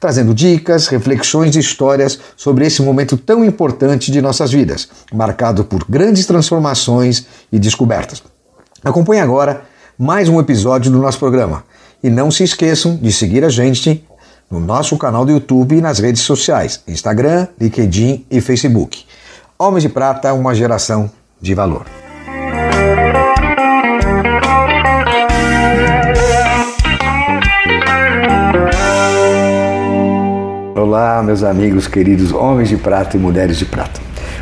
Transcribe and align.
trazendo 0.00 0.34
dicas, 0.34 0.88
reflexões 0.88 1.54
e 1.54 1.60
histórias 1.60 2.18
sobre 2.36 2.66
esse 2.66 2.82
momento 2.82 3.16
tão 3.16 3.44
importante 3.44 4.10
de 4.10 4.20
nossas 4.20 4.50
vidas, 4.50 4.88
marcado 5.14 5.64
por 5.64 5.84
grandes 5.88 6.26
transformações 6.26 7.24
e 7.52 7.58
descobertas. 7.60 8.20
Acompanhe 8.84 9.20
agora 9.20 9.62
mais 9.96 10.28
um 10.28 10.40
episódio 10.40 10.90
do 10.90 10.98
nosso 10.98 11.20
programa. 11.20 11.62
E 12.02 12.10
não 12.10 12.30
se 12.30 12.44
esqueçam 12.44 12.96
de 12.96 13.10
seguir 13.12 13.44
a 13.44 13.48
gente 13.48 14.04
no 14.50 14.60
nosso 14.60 14.96
canal 14.96 15.24
do 15.24 15.32
YouTube 15.32 15.76
e 15.76 15.80
nas 15.80 15.98
redes 15.98 16.22
sociais, 16.22 16.82
Instagram, 16.86 17.48
LinkedIn 17.60 18.24
e 18.30 18.40
Facebook. 18.40 19.04
Homens 19.58 19.82
de 19.82 19.88
Prata, 19.88 20.32
uma 20.32 20.54
geração 20.54 21.10
de 21.40 21.54
valor. 21.54 21.86
Olá, 30.76 31.22
meus 31.22 31.42
amigos 31.42 31.88
queridos 31.88 32.32
homens 32.32 32.68
de 32.68 32.76
prata 32.76 33.16
e 33.16 33.20
mulheres 33.20 33.58
de 33.58 33.64
prata. 33.64 34.00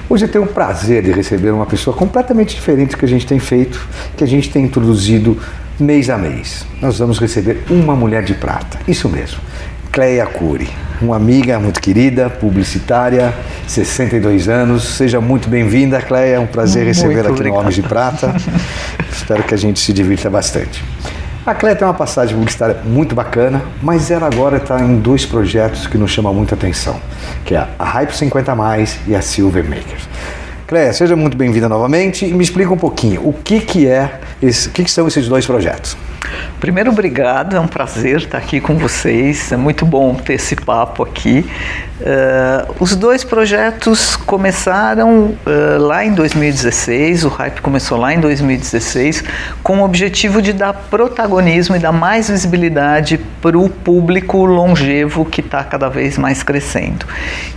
Hoje 0.08 0.26
eu 0.26 0.30
tenho 0.30 0.44
o 0.44 0.48
prazer 0.48 1.02
de 1.02 1.12
receber 1.12 1.50
uma 1.50 1.64
pessoa 1.64 1.96
completamente 1.96 2.54
diferente 2.54 2.90
do 2.90 2.98
que 2.98 3.04
a 3.06 3.08
gente 3.08 3.26
tem 3.26 3.38
feito, 3.38 3.88
que 4.16 4.22
a 4.22 4.26
gente 4.26 4.50
tem 4.50 4.64
introduzido 4.64 5.40
mês 5.80 6.10
a 6.10 6.18
mês. 6.18 6.66
Nós 6.80 6.98
vamos 6.98 7.18
receber 7.18 7.64
uma 7.70 7.96
mulher 7.96 8.22
de 8.22 8.34
prata. 8.34 8.78
Isso 8.86 9.08
mesmo. 9.08 9.40
Cleia 9.94 10.26
Cury, 10.26 10.68
uma 11.00 11.14
amiga 11.14 11.56
muito 11.60 11.80
querida, 11.80 12.28
publicitária, 12.28 13.32
62 13.68 14.48
anos. 14.48 14.82
Seja 14.96 15.20
muito 15.20 15.48
bem-vinda, 15.48 16.02
Cleia. 16.02 16.34
É 16.34 16.40
um 16.40 16.48
prazer 16.48 16.84
recebê-la 16.84 17.30
aqui 17.30 17.44
no 17.44 17.54
Homens 17.54 17.76
de 17.76 17.82
Prata. 17.82 18.34
Espero 19.08 19.44
que 19.44 19.54
a 19.54 19.56
gente 19.56 19.78
se 19.78 19.92
divirta 19.92 20.28
bastante. 20.28 20.82
A 21.46 21.54
Cleia 21.54 21.76
tem 21.76 21.86
uma 21.86 21.94
passagem 21.94 22.34
publicitária 22.34 22.78
muito 22.84 23.14
bacana, 23.14 23.62
mas 23.80 24.10
ela 24.10 24.26
agora 24.26 24.56
está 24.56 24.80
em 24.80 24.96
dois 24.96 25.24
projetos 25.24 25.86
que 25.86 25.96
nos 25.96 26.10
chamam 26.10 26.34
muita 26.34 26.56
atenção, 26.56 27.00
que 27.44 27.54
é 27.54 27.64
a 27.78 27.84
Hype 27.84 28.16
50 28.16 28.52
Mais 28.56 28.98
e 29.06 29.14
a 29.14 29.22
Silver 29.22 29.62
Makers. 29.62 30.08
Cleia, 30.66 30.92
seja 30.92 31.14
muito 31.14 31.36
bem-vinda 31.36 31.68
novamente 31.68 32.26
e 32.26 32.34
me 32.34 32.42
explica 32.42 32.72
um 32.72 32.76
pouquinho 32.76 33.20
o 33.24 33.32
que, 33.32 33.60
que 33.60 33.86
é 33.86 34.18
esse, 34.42 34.66
o 34.66 34.72
que, 34.72 34.82
que 34.82 34.90
são 34.90 35.06
esses 35.06 35.28
dois 35.28 35.46
projetos. 35.46 35.96
Primeiro, 36.60 36.90
obrigado, 36.90 37.56
é 37.56 37.60
um 37.60 37.66
prazer 37.66 38.18
estar 38.18 38.38
aqui 38.38 38.60
com 38.60 38.76
vocês, 38.76 39.52
é 39.52 39.56
muito 39.56 39.84
bom 39.84 40.14
ter 40.14 40.34
esse 40.34 40.56
papo 40.56 41.02
aqui. 41.02 41.44
Uh, 42.00 42.74
os 42.80 42.96
dois 42.96 43.22
projetos 43.22 44.16
começaram 44.16 45.36
uh, 45.46 45.78
lá 45.78 46.04
em 46.04 46.12
2016, 46.12 47.24
o 47.24 47.28
Hype 47.28 47.60
começou 47.60 47.96
lá 47.96 48.12
em 48.12 48.18
2016, 48.18 49.22
com 49.62 49.78
o 49.78 49.84
objetivo 49.84 50.42
de 50.42 50.52
dar 50.52 50.72
protagonismo 50.72 51.76
e 51.76 51.78
dar 51.78 51.92
mais 51.92 52.28
visibilidade 52.28 53.18
para 53.40 53.56
o 53.56 53.68
público 53.68 54.44
longevo 54.44 55.24
que 55.24 55.40
está 55.40 55.62
cada 55.62 55.88
vez 55.88 56.18
mais 56.18 56.42
crescendo. 56.42 57.06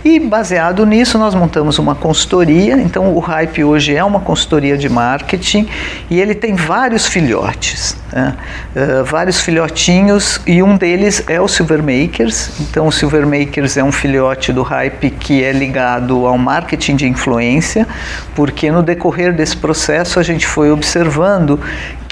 E 0.04 0.20
baseado 0.20 0.86
nisso, 0.86 1.18
nós 1.18 1.34
montamos 1.34 1.78
uma 1.78 1.94
consultoria, 1.94 2.74
então 2.74 3.14
o 3.14 3.18
Hype 3.18 3.64
hoje 3.64 3.96
é 3.96 4.04
uma 4.04 4.20
consultoria 4.20 4.78
de 4.78 4.88
marketing 4.88 5.68
e 6.08 6.20
ele 6.20 6.34
tem 6.34 6.54
vários 6.54 7.06
filhotes. 7.06 7.96
Né? 8.12 8.34
Uh, 8.74 9.04
vários 9.04 9.40
filhotinhos 9.40 10.40
e 10.46 10.62
um 10.62 10.76
deles 10.76 11.22
é 11.28 11.40
o 11.40 11.48
Silver 11.48 11.82
Makers. 11.82 12.60
Então, 12.60 12.86
o 12.86 12.92
Silver 12.92 13.26
Makers 13.26 13.76
é 13.76 13.84
um 13.84 13.92
filhote 13.92 14.52
do 14.52 14.62
Hype 14.62 15.10
que 15.10 15.42
é 15.44 15.52
ligado 15.52 16.26
ao 16.26 16.38
marketing 16.38 16.96
de 16.96 17.06
influência, 17.06 17.86
porque 18.34 18.70
no 18.70 18.82
decorrer 18.82 19.32
desse 19.32 19.56
processo 19.56 20.18
a 20.18 20.22
gente 20.22 20.46
foi 20.46 20.70
observando 20.70 21.60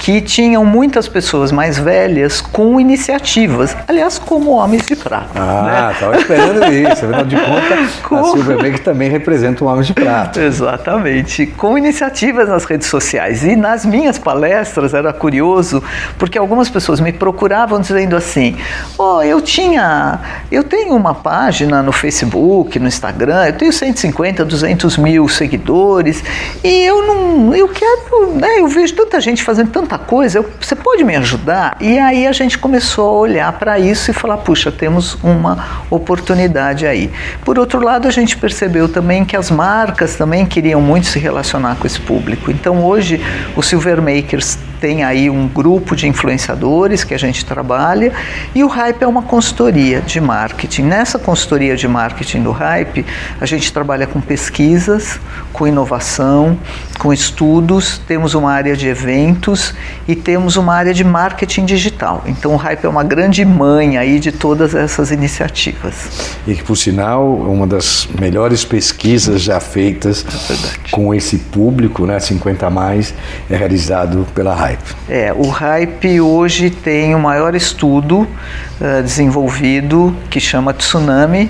que 0.07 0.21
tinham 0.21 0.63
muitas 0.63 1.05
pessoas 1.05 1.51
mais 1.51 1.77
velhas 1.77 2.39
com 2.39 2.79
iniciativas, 2.79 3.75
aliás, 3.89 4.17
como 4.17 4.51
homens 4.51 4.85
de 4.85 4.95
prata. 4.95 5.27
Ah, 5.35 5.91
estava 5.93 6.13
né? 6.13 6.19
esperando 6.19 6.73
isso. 6.73 7.05
Afinal 7.05 7.25
de 7.25 7.35
contas, 7.43 7.95
com... 8.03 8.15
a 8.15 8.23
Silverbank 8.31 8.79
também 8.79 9.09
representa 9.09 9.65
um 9.65 9.67
homem 9.67 9.83
de 9.83 9.93
prata. 9.93 10.39
Exatamente. 10.39 11.45
Com 11.45 11.77
iniciativas 11.77 12.47
nas 12.47 12.63
redes 12.63 12.87
sociais. 12.87 13.43
E 13.43 13.57
nas 13.57 13.85
minhas 13.85 14.17
palestras 14.17 14.93
era 14.93 15.11
curioso, 15.11 15.83
porque 16.17 16.37
algumas 16.37 16.69
pessoas 16.69 17.01
me 17.01 17.11
procuravam 17.11 17.77
dizendo 17.81 18.15
assim: 18.15 18.55
oh, 18.97 19.21
eu 19.21 19.41
tinha, 19.41 20.21
eu 20.49 20.63
tenho 20.63 20.95
uma 20.95 21.15
página 21.15 21.83
no 21.83 21.91
Facebook, 21.91 22.79
no 22.79 22.87
Instagram, 22.87 23.47
eu 23.47 23.57
tenho 23.57 23.73
150, 23.73 24.45
200 24.45 24.97
mil 24.99 25.27
seguidores, 25.27 26.23
e 26.63 26.85
eu 26.85 27.05
não, 27.05 27.53
eu 27.53 27.67
quero, 27.67 28.35
né, 28.35 28.61
eu 28.61 28.67
vejo 28.69 28.95
tanta 28.95 29.19
gente 29.19 29.43
fazendo 29.43 29.69
tanta 29.69 29.96
coisa, 29.97 30.39
eu, 30.39 30.51
você 30.59 30.75
pode 30.75 31.03
me 31.03 31.15
ajudar? 31.15 31.77
E 31.79 31.97
aí 31.97 32.27
a 32.27 32.31
gente 32.31 32.57
começou 32.57 33.09
a 33.09 33.19
olhar 33.19 33.53
para 33.53 33.79
isso 33.79 34.11
e 34.11 34.13
falar, 34.13 34.37
puxa, 34.37 34.71
temos 34.71 35.17
uma 35.23 35.83
oportunidade 35.89 36.85
aí. 36.85 37.11
Por 37.43 37.57
outro 37.57 37.83
lado, 37.83 38.07
a 38.07 38.11
gente 38.11 38.37
percebeu 38.37 38.87
também 38.87 39.25
que 39.25 39.35
as 39.35 39.51
marcas 39.51 40.15
também 40.15 40.45
queriam 40.45 40.81
muito 40.81 41.07
se 41.07 41.19
relacionar 41.19 41.75
com 41.75 41.87
esse 41.87 41.99
público. 41.99 42.51
Então 42.51 42.83
hoje 42.85 43.21
o 43.55 43.61
Silver 43.61 44.01
Makers 44.01 44.57
tem 44.79 45.03
aí 45.03 45.29
um 45.29 45.47
grupo 45.47 45.95
de 45.95 46.07
influenciadores 46.07 47.03
que 47.03 47.13
a 47.13 47.17
gente 47.17 47.45
trabalha 47.45 48.11
e 48.53 48.63
o 48.63 48.67
Hype 48.67 49.01
é 49.01 49.07
uma 49.07 49.21
consultoria 49.21 50.01
de 50.01 50.19
marketing. 50.19 50.83
Nessa 50.83 51.17
consultoria 51.17 51.75
de 51.75 51.87
marketing 51.87 52.43
do 52.43 52.51
Hype, 52.51 53.05
a 53.39 53.45
gente 53.45 53.71
trabalha 53.71 54.07
com 54.07 54.21
pesquisas, 54.21 55.19
com 55.51 55.67
inovação, 55.67 56.57
com 56.99 57.13
estudos, 57.13 57.99
temos 58.07 58.33
uma 58.33 58.51
área 58.51 58.75
de 58.75 58.87
eventos 58.87 59.73
e 60.07 60.15
temos 60.15 60.55
uma 60.55 60.73
área 60.73 60.93
de 60.93 61.03
marketing 61.03 61.65
digital. 61.65 62.23
Então 62.25 62.53
o 62.53 62.57
Hype 62.57 62.85
é 62.85 62.89
uma 62.89 63.03
grande 63.03 63.43
mãe 63.45 63.97
aí 63.97 64.19
de 64.19 64.31
todas 64.31 64.73
essas 64.75 65.11
iniciativas. 65.11 66.35
E 66.47 66.55
que 66.55 66.63
por 66.63 66.75
sinal, 66.75 67.27
uma 67.27 67.67
das 67.67 68.07
melhores 68.19 68.63
pesquisas 68.63 69.41
já 69.41 69.59
feitas 69.59 70.25
é 70.49 70.89
com 70.91 71.13
esse 71.13 71.37
público, 71.37 72.05
né, 72.05 72.19
50 72.19 72.67
a 72.67 72.69
mais, 72.69 73.13
é 73.49 73.55
realizado 73.55 74.25
pela 74.33 74.53
Hype. 74.55 74.66
Hype? 74.67 74.95
É, 75.07 75.33
o 75.33 75.47
Hype 75.47 76.19
hoje 76.19 76.69
tem 76.69 77.15
o 77.15 77.19
maior 77.19 77.55
estudo 77.55 78.21
uh, 78.21 79.01
desenvolvido 79.01 80.15
que 80.29 80.39
chama 80.39 80.73
Tsunami 80.73 81.49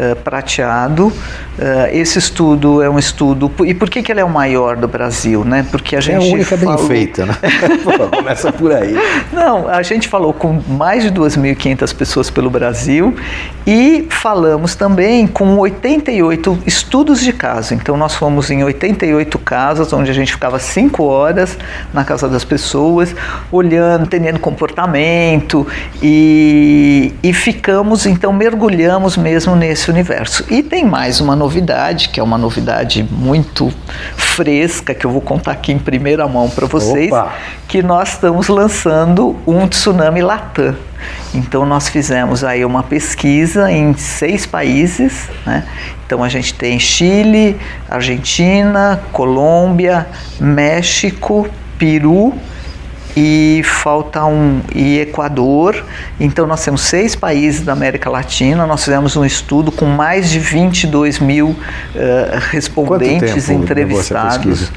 uh, 0.00 0.16
Prateado, 0.16 1.12
Uh, 1.60 1.92
esse 1.92 2.18
estudo 2.18 2.80
é 2.80 2.88
um 2.88 2.98
estudo. 2.98 3.52
E 3.66 3.74
por 3.74 3.90
que, 3.90 4.02
que 4.02 4.10
ele 4.10 4.20
é 4.20 4.24
o 4.24 4.30
maior 4.30 4.76
do 4.76 4.88
Brasil? 4.88 5.44
Né? 5.44 5.66
Porque 5.70 5.94
a 5.94 6.00
gente. 6.00 6.24
É 6.24 6.30
a 6.30 6.34
única 6.34 6.56
falou... 6.56 6.76
bem 6.78 6.86
feita, 6.86 7.26
né? 7.26 7.36
Pô, 7.84 8.16
começa 8.16 8.50
por 8.50 8.72
aí. 8.72 8.94
Não, 9.30 9.68
a 9.68 9.82
gente 9.82 10.08
falou 10.08 10.32
com 10.32 10.58
mais 10.66 11.02
de 11.02 11.10
2.500 11.10 11.94
pessoas 11.94 12.30
pelo 12.30 12.48
Brasil 12.48 13.14
e 13.66 14.06
falamos 14.08 14.74
também 14.74 15.26
com 15.26 15.58
88 15.58 16.60
estudos 16.64 17.20
de 17.20 17.30
caso. 17.30 17.74
Então, 17.74 17.94
nós 17.94 18.14
fomos 18.14 18.50
em 18.50 18.64
88 18.64 19.38
casas, 19.40 19.92
onde 19.92 20.10
a 20.10 20.14
gente 20.14 20.32
ficava 20.32 20.58
5 20.58 21.04
horas 21.04 21.58
na 21.92 22.04
casa 22.04 22.26
das 22.26 22.42
pessoas, 22.42 23.14
olhando, 23.52 24.04
entendendo 24.06 24.38
comportamento 24.38 25.66
e, 26.02 27.12
e 27.22 27.34
ficamos, 27.34 28.06
então, 28.06 28.32
mergulhamos 28.32 29.18
mesmo 29.18 29.54
nesse 29.54 29.89
universo. 29.90 30.44
E 30.50 30.62
tem 30.62 30.84
mais 30.84 31.20
uma 31.20 31.36
novidade, 31.36 32.08
que 32.08 32.20
é 32.20 32.22
uma 32.22 32.38
novidade 32.38 33.02
muito 33.10 33.72
fresca, 34.16 34.94
que 34.94 35.04
eu 35.04 35.10
vou 35.10 35.20
contar 35.20 35.52
aqui 35.52 35.72
em 35.72 35.78
primeira 35.78 36.26
mão 36.26 36.48
para 36.48 36.66
vocês, 36.66 37.10
Opa. 37.10 37.32
que 37.68 37.82
nós 37.82 38.14
estamos 38.14 38.48
lançando 38.48 39.36
um 39.46 39.66
Tsunami 39.66 40.22
Latam. 40.22 40.74
Então 41.34 41.64
nós 41.64 41.88
fizemos 41.88 42.44
aí 42.44 42.64
uma 42.64 42.82
pesquisa 42.82 43.70
em 43.70 43.94
seis 43.94 44.46
países, 44.46 45.28
né? 45.46 45.64
Então 46.06 46.22
a 46.22 46.28
gente 46.28 46.54
tem 46.54 46.78
Chile, 46.78 47.56
Argentina, 47.88 49.00
Colômbia, 49.12 50.06
México, 50.38 51.48
Peru 51.78 52.34
e 53.16 53.62
falta 53.64 54.24
um 54.24 54.60
e 54.74 54.98
Equador. 55.00 55.84
Então 56.18 56.46
nós 56.46 56.64
temos 56.64 56.82
seis 56.82 57.14
países 57.14 57.62
da 57.62 57.72
América 57.72 58.10
Latina. 58.10 58.66
Nós 58.66 58.84
fizemos 58.84 59.16
um 59.16 59.24
estudo 59.24 59.72
com 59.72 59.86
mais 59.86 60.30
de 60.30 60.38
22 60.38 61.18
mil 61.18 61.48
uh, 61.48 61.56
respondentes 62.50 63.48
entrevistados. 63.48 64.70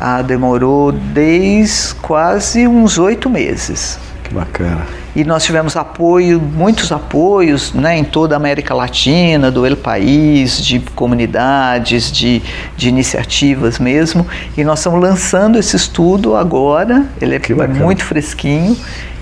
Ah, 0.00 0.22
demorou 0.22 0.92
desde 0.92 1.94
quase 1.96 2.66
uns 2.66 2.98
oito 2.98 3.30
meses. 3.30 3.98
Que 4.24 4.34
bacana. 4.34 4.86
E 5.14 5.22
nós 5.22 5.44
tivemos 5.44 5.76
apoio, 5.76 6.40
muitos 6.40 6.90
apoios 6.90 7.72
né, 7.72 7.96
em 7.96 8.04
toda 8.04 8.34
a 8.34 8.38
América 8.38 8.74
Latina, 8.74 9.50
do 9.50 9.66
El 9.66 9.76
País, 9.76 10.64
de 10.64 10.80
comunidades, 10.80 12.10
de, 12.10 12.42
de 12.76 12.88
iniciativas 12.88 13.78
mesmo. 13.78 14.26
E 14.56 14.64
nós 14.64 14.80
estamos 14.80 15.00
lançando 15.00 15.58
esse 15.58 15.76
estudo 15.76 16.34
agora, 16.34 17.04
ele 17.20 17.36
é 17.36 17.66
muito 17.68 18.02
fresquinho. 18.02 18.76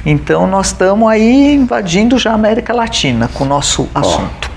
Então 0.06 0.46
nós 0.46 0.68
estamos 0.68 1.08
aí 1.08 1.54
invadindo 1.54 2.18
já 2.18 2.30
a 2.30 2.34
América 2.34 2.72
Latina 2.72 3.28
com 3.34 3.44
o 3.44 3.46
nosso 3.46 3.88
assunto. 3.94 4.50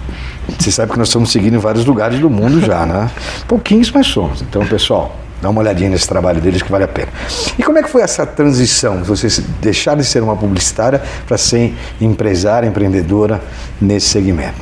Você 0.60 0.72
sabe 0.72 0.92
que 0.92 0.98
nós 0.98 1.08
estamos 1.08 1.32
seguindo 1.32 1.56
em 1.56 1.60
vários 1.60 1.86
lugares 1.86 2.20
do 2.20 2.30
mundo 2.30 2.62
já, 2.62 2.86
né? 2.86 3.10
Pouquinhos, 3.48 3.92
mas 3.92 4.08
somos. 4.08 4.42
Então, 4.42 4.66
pessoal, 4.66 5.16
dá 5.42 5.50
uma 5.50 5.62
olhadinha 5.62 5.90
nesse 5.90 6.08
trabalho 6.08 6.42
deles 6.42 6.62
que 6.62 6.72
vale 6.72 6.84
a 6.84 6.88
pena. 6.88 7.10
E 7.58 7.64
como 7.64 7.78
é 7.78 7.84
que 7.84 7.90
foi 7.90 8.02
essa 8.02 8.26
transição? 8.26 9.04
Você 9.04 9.42
deixar 9.62 9.96
de 9.96 10.04
ser 10.04 10.24
uma 10.24 10.36
publicitária 10.36 11.02
para 11.28 11.38
ser 11.38 11.74
empresária, 12.00 12.68
empreendedora 12.68 13.42
nesse 13.82 14.10
segmento? 14.10 14.56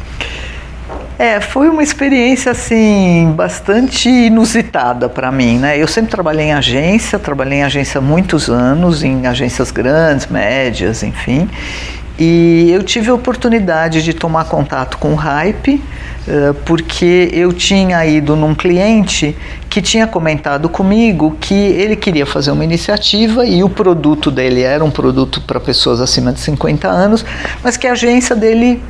É, 1.18 1.40
foi 1.40 1.70
uma 1.70 1.84
experiência 1.84 2.52
assim 2.52 3.32
bastante 3.36 4.10
inusitada 4.10 5.08
para 5.08 5.32
mim, 5.32 5.60
né? 5.60 5.78
Eu 5.78 5.88
sempre 5.88 6.10
trabalhei 6.10 6.48
em 6.48 6.54
agência, 6.54 7.20
trabalhei 7.20 7.60
em 7.60 7.64
agência 7.64 8.02
muitos 8.02 8.50
anos, 8.50 9.04
em 9.04 9.28
agências 9.28 9.70
grandes, 9.70 10.28
médias, 10.28 11.04
enfim. 11.04 11.48
E 12.18 12.70
eu 12.72 12.84
tive 12.84 13.10
a 13.10 13.14
oportunidade 13.14 14.04
de 14.04 14.14
tomar 14.14 14.46
contato 14.46 14.98
com 15.00 15.14
o 15.14 15.16
Hype, 15.16 15.84
eh, 16.28 16.54
porque 16.64 17.30
eu 17.34 17.52
tinha 17.52 18.06
ido 18.06 18.36
num 18.36 18.54
cliente 18.54 19.36
que 19.68 19.82
tinha 19.82 20.06
comentado 20.06 20.70
comigo 20.70 21.36
que 21.42 21.54
ele 21.54 21.96
queria 21.96 22.26
fazer 22.26 22.52
uma 22.52 22.64
iniciativa 22.64 23.46
e 23.46 23.64
o 23.64 23.70
produto 23.70 24.30
dele 24.30 24.62
era 24.62 24.86
um 24.86 24.92
produto 24.92 25.42
para 25.42 25.60
pessoas 25.60 26.00
acima 26.00 26.32
de 26.32 26.40
50 26.40 26.88
anos, 26.88 27.26
mas 27.64 27.78
que 27.78 27.88
a 27.88 27.94
agência 27.94 28.36
dele 28.36 28.82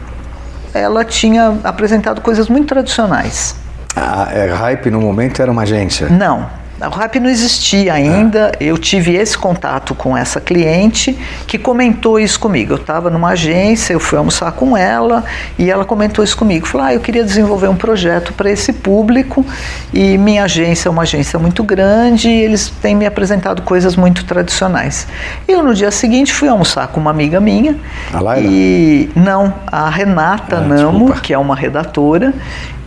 ela 0.74 1.06
tinha 1.06 1.58
apresentado 1.64 2.20
coisas 2.20 2.50
muito 2.50 2.68
tradicionais. 2.68 3.56
A 3.96 4.28
é, 4.34 4.52
Hype 4.52 4.90
no 4.90 5.00
momento 5.00 5.42
era 5.42 5.52
uma 5.52 5.62
agência? 5.62 6.10
Não, 6.10 6.50
o 6.88 6.92
RAP 6.92 7.16
não 7.16 7.30
existia 7.30 7.94
ainda. 7.94 8.52
Ah. 8.54 8.58
Eu 8.60 8.78
tive 8.78 9.16
esse 9.16 9.38
contato 9.38 9.94
com 9.96 10.16
essa 10.16 10.40
cliente 10.42 11.18
que 11.48 11.58
comentou 11.58 12.20
isso 12.20 12.40
comigo. 12.40 12.74
Eu 12.74 12.78
estava 12.78 13.10
numa 13.10 13.30
agência, 13.30 13.94
eu 13.94 14.00
fui 14.00 14.18
almoçar 14.18 14.52
com 14.54 14.76
ela 14.76 15.24
e 15.58 15.70
ela 15.70 15.86
comentou 15.86 16.24
isso 16.24 16.38
comigo. 16.38 16.66
Falou: 16.68 16.88
ah, 16.88 16.94
eu 16.94 17.00
queria 17.00 17.24
desenvolver 17.24 17.68
um 17.68 17.76
projeto 17.76 18.34
para 18.34 18.50
esse 18.50 18.74
público 18.74 19.46
e 19.94 20.18
minha 20.18 20.44
agência 20.44 20.90
é 20.90 20.92
uma 20.92 21.04
agência 21.04 21.38
muito 21.40 21.64
grande 21.64 22.28
e 22.30 22.42
eles 22.42 22.70
têm 22.82 22.96
me 22.96 23.06
apresentado 23.06 23.62
coisas 23.62 23.96
muito 23.96 24.26
tradicionais. 24.26 25.08
Eu 25.48 25.64
no 25.64 25.74
dia 25.74 25.92
seguinte 25.92 26.34
fui 26.34 26.48
almoçar 26.48 26.88
com 26.88 27.00
uma 27.00 27.12
amiga 27.12 27.40
minha. 27.40 27.78
A 28.14 28.20
Laila? 28.20 28.48
E 28.50 29.10
não, 29.16 29.54
a 29.68 29.90
Renata 29.90 30.58
ah, 30.58 30.62
Namo, 30.62 30.92
desculpa. 30.92 31.22
que 31.22 31.34
é 31.34 31.38
uma 31.38 31.56
redatora, 31.56 32.34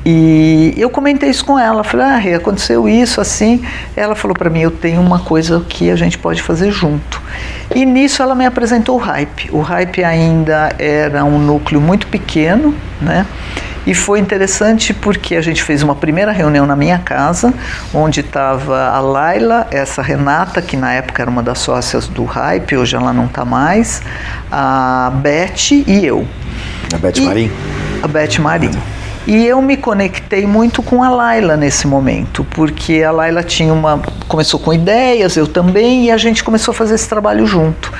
e 0.08 0.72
eu 0.76 0.88
comentei 0.88 1.28
isso 1.28 1.44
com 1.44 1.58
ela, 1.58 1.82
falei, 1.82 2.06
ah, 2.06 2.16
Rê, 2.16 2.34
aconteceu 2.34 2.88
isso 2.88 3.20
assim. 3.20 3.60
Ela 3.96 4.14
falou 4.14 4.36
para 4.36 4.48
mim, 4.48 4.60
eu 4.60 4.70
tenho 4.70 5.00
uma 5.00 5.18
coisa 5.18 5.60
que 5.68 5.90
a 5.90 5.96
gente 5.96 6.16
pode 6.16 6.40
fazer 6.40 6.70
junto. 6.70 7.20
E 7.74 7.84
nisso 7.84 8.22
ela 8.22 8.32
me 8.32 8.46
apresentou 8.46 8.94
o 8.94 9.00
Hype. 9.00 9.50
O 9.50 9.60
Hype 9.60 10.04
ainda 10.04 10.72
era 10.78 11.24
um 11.24 11.40
núcleo 11.40 11.80
muito 11.80 12.06
pequeno, 12.06 12.72
né? 13.00 13.26
E 13.84 13.94
foi 13.94 14.20
interessante 14.20 14.94
porque 14.94 15.34
a 15.34 15.40
gente 15.40 15.60
fez 15.60 15.82
uma 15.82 15.96
primeira 15.96 16.30
reunião 16.30 16.66
na 16.66 16.76
minha 16.76 17.00
casa, 17.00 17.52
onde 17.92 18.20
estava 18.20 18.90
a 18.90 19.00
Laila, 19.00 19.66
essa 19.72 20.02
Renata, 20.02 20.62
que 20.62 20.76
na 20.76 20.92
época 20.92 21.20
era 21.20 21.30
uma 21.30 21.42
das 21.42 21.58
sócias 21.58 22.06
do 22.06 22.24
Hype, 22.24 22.76
hoje 22.76 22.94
ela 22.94 23.12
não 23.12 23.24
está 23.24 23.44
mais, 23.44 24.02
a 24.52 25.10
Beth 25.16 25.72
e 25.72 26.06
eu. 26.06 26.24
A 26.94 26.98
Beth 26.98 27.20
Marim? 27.24 27.50
A 28.04 28.06
Beth 28.06 28.38
Marim. 28.38 28.95
E 29.26 29.44
eu 29.44 29.60
me 29.60 29.76
conectei 29.76 30.46
muito 30.46 30.82
com 30.84 31.02
a 31.02 31.08
Laila 31.08 31.56
nesse 31.56 31.86
momento, 31.86 32.46
porque 32.50 33.02
a 33.02 33.10
Laila 33.10 33.42
tinha 33.42 33.72
uma 33.72 34.00
começou 34.28 34.58
com 34.60 34.72
ideias, 34.72 35.36
eu 35.36 35.46
também, 35.46 36.06
e 36.06 36.10
a 36.10 36.16
gente 36.16 36.44
começou 36.44 36.72
a 36.72 36.74
fazer 36.74 36.94
esse 36.94 37.08
trabalho 37.08 37.44
junto. 37.44 37.92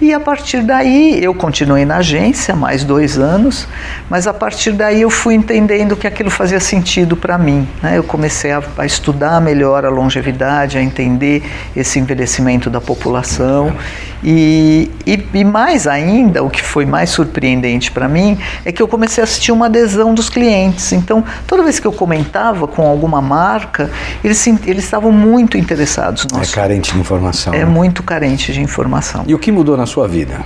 E 0.00 0.14
a 0.14 0.20
partir 0.20 0.62
daí 0.62 1.22
eu 1.22 1.34
continuei 1.34 1.84
na 1.84 1.96
agência 1.96 2.56
mais 2.56 2.82
dois 2.82 3.18
anos, 3.18 3.68
mas 4.08 4.26
a 4.26 4.32
partir 4.32 4.72
daí 4.72 5.02
eu 5.02 5.10
fui 5.10 5.34
entendendo 5.34 5.96
que 5.96 6.06
aquilo 6.06 6.30
fazia 6.30 6.60
sentido 6.60 7.14
para 7.16 7.36
mim. 7.36 7.68
Né? 7.82 7.98
Eu 7.98 8.04
comecei 8.04 8.52
a, 8.52 8.62
a, 8.78 8.86
estudar 8.86 9.40
melhor 9.40 9.84
a 9.84 9.90
longevidade, 9.90 10.78
a 10.78 10.82
entender 10.82 11.42
esse 11.76 11.98
envelhecimento 11.98 12.70
da 12.70 12.80
população 12.80 13.74
e, 14.22 14.90
e, 15.06 15.22
e 15.32 15.44
mais 15.44 15.86
ainda, 15.86 16.42
o 16.42 16.50
que 16.50 16.62
foi 16.62 16.84
mais 16.84 17.10
surpreendente 17.10 17.90
para 17.90 18.08
mim 18.08 18.38
é 18.64 18.72
que 18.72 18.82
eu 18.82 18.88
comecei 18.88 19.22
a 19.22 19.24
assistir 19.24 19.52
uma 19.52 19.66
adesão 19.66 20.14
dos 20.14 20.28
clientes 20.28 20.69
clientes. 20.70 20.92
Então, 20.92 21.24
toda 21.46 21.62
vez 21.62 21.78
que 21.78 21.86
eu 21.86 21.92
comentava 21.92 22.66
com 22.66 22.86
alguma 22.86 23.20
marca, 23.20 23.90
eles, 24.22 24.46
eles 24.64 24.84
estavam 24.84 25.12
muito 25.12 25.58
interessados. 25.58 26.26
No 26.32 26.40
é 26.40 26.46
carente 26.46 26.92
de 26.92 26.98
informação. 26.98 27.52
É 27.52 27.58
né? 27.58 27.64
muito 27.64 28.02
carente 28.02 28.52
de 28.52 28.60
informação. 28.60 29.24
E 29.26 29.34
o 29.34 29.38
que 29.38 29.50
mudou 29.50 29.76
na 29.76 29.86
sua 29.86 30.06
vida? 30.06 30.40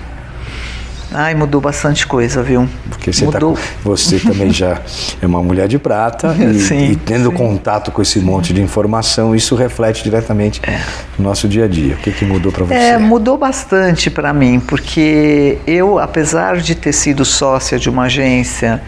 Ai, 1.16 1.32
mudou 1.32 1.60
bastante 1.60 2.04
coisa, 2.08 2.42
viu? 2.42 2.68
Porque 2.88 3.12
você, 3.12 3.24
mudou. 3.24 3.54
Tá, 3.54 3.60
você 3.84 4.18
também 4.18 4.50
já 4.52 4.80
é 5.22 5.26
uma 5.26 5.40
mulher 5.40 5.68
de 5.68 5.78
prata 5.78 6.34
e, 6.34 6.58
sim, 6.58 6.90
e 6.90 6.96
tendo 6.96 7.30
sim. 7.30 7.36
contato 7.36 7.92
com 7.92 8.02
esse 8.02 8.18
monte 8.18 8.52
de 8.52 8.60
informação, 8.60 9.32
isso 9.32 9.54
reflete 9.54 10.02
diretamente 10.02 10.60
é. 10.66 10.80
no 11.16 11.24
nosso 11.24 11.46
dia 11.46 11.66
a 11.66 11.68
dia. 11.68 11.94
O 11.94 11.98
que, 11.98 12.10
que 12.10 12.24
mudou 12.24 12.50
para 12.50 12.64
você? 12.64 12.74
É, 12.74 12.98
mudou 12.98 13.38
bastante 13.38 14.10
para 14.10 14.32
mim, 14.32 14.58
porque 14.58 15.58
eu, 15.64 16.00
apesar 16.00 16.56
de 16.56 16.74
ter 16.74 16.92
sido 16.92 17.24
sócia 17.24 17.78
de 17.78 17.88
uma 17.88 18.04
agência 18.04 18.82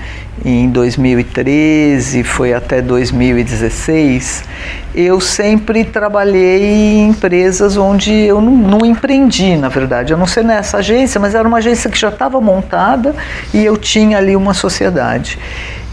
em 0.44 0.68
2013, 0.68 2.22
foi 2.22 2.52
até 2.52 2.82
2016, 2.82 4.44
eu 4.94 5.20
sempre 5.20 5.84
trabalhei 5.84 6.62
em 6.62 7.08
empresas 7.08 7.76
onde 7.76 8.12
eu 8.12 8.40
não, 8.40 8.52
não, 8.52 8.86
empreendi, 8.86 9.56
na 9.56 9.68
verdade. 9.68 10.12
Eu 10.12 10.18
não 10.18 10.26
sei 10.26 10.42
nessa 10.42 10.78
agência, 10.78 11.20
mas 11.20 11.34
era 11.34 11.46
uma 11.46 11.58
agência 11.58 11.90
que 11.90 11.98
já 11.98 12.08
estava 12.08 12.40
montada 12.40 13.14
e 13.52 13.64
eu 13.64 13.76
tinha 13.76 14.18
ali 14.18 14.36
uma 14.36 14.54
sociedade. 14.54 15.38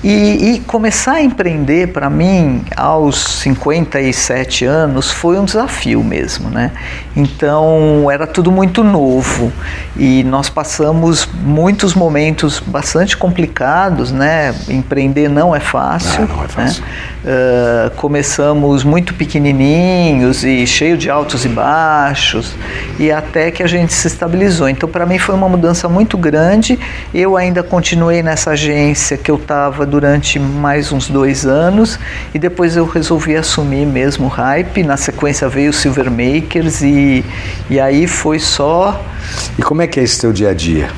E, 0.03 0.55
e, 0.55 0.59
começar 0.59 1.13
a 1.13 1.21
empreender 1.21 1.93
para 1.93 2.09
mim 2.09 2.65
aos 2.75 3.15
57 3.15 4.65
anos 4.65 5.09
foi 5.09 5.39
um 5.39 5.45
desafio 5.45 6.03
mesmo, 6.03 6.49
né? 6.49 6.71
Então 7.15 8.11
era 8.11 8.27
tudo 8.27 8.51
muito 8.51 8.83
novo 8.83 9.49
e 9.95 10.21
nós 10.25 10.49
passamos 10.49 11.25
muitos 11.25 11.93
momentos 11.93 12.59
bastante 12.59 13.15
complicados, 13.15 14.11
né? 14.11 14.53
Empreender 14.67 15.29
não 15.29 15.55
é 15.55 15.61
fácil. 15.61 16.27
Não, 16.27 16.35
não 16.35 16.43
é 16.43 16.47
fácil. 16.49 16.83
Né? 16.83 16.89
Uh, 17.23 17.95
começamos 17.95 18.83
muito 18.83 19.13
pequenininhos 19.13 20.43
e 20.43 20.67
cheio 20.67 20.97
de 20.97 21.09
altos 21.09 21.45
e 21.45 21.47
baixos 21.47 22.53
e 22.99 23.09
até 23.09 23.49
que 23.51 23.63
a 23.63 23.67
gente 23.67 23.93
se 23.93 24.07
estabilizou. 24.07 24.67
Então 24.67 24.89
para 24.89 25.05
mim 25.05 25.17
foi 25.17 25.33
uma 25.33 25.47
mudança 25.47 25.87
muito 25.87 26.17
grande. 26.17 26.77
Eu 27.13 27.37
ainda 27.37 27.63
continuei 27.63 28.21
nessa 28.21 28.51
agência 28.51 29.17
que 29.17 29.31
eu 29.31 29.37
estava 29.37 29.92
durante 29.93 30.39
mais 30.39 30.91
uns 30.91 31.07
dois 31.07 31.45
anos 31.45 31.99
e 32.33 32.39
depois 32.39 32.75
eu 32.75 32.83
resolvi 32.83 33.35
assumir 33.35 33.85
mesmo 33.85 34.25
o 34.25 34.27
hype. 34.27 34.81
Na 34.81 34.97
sequência 34.97 35.47
veio 35.47 35.69
o 35.69 35.73
Silver 35.73 36.09
Makers 36.09 36.81
e, 36.81 37.23
e 37.69 37.79
aí 37.79 38.07
foi 38.07 38.39
só. 38.39 38.99
E 39.55 39.61
como 39.61 39.83
é 39.83 39.87
que 39.87 39.99
é 39.99 40.03
esse 40.03 40.19
teu 40.19 40.33
dia 40.33 40.49
a 40.49 40.53
dia? 40.55 40.89